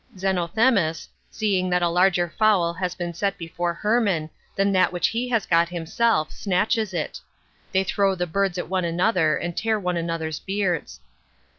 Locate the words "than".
4.55-4.71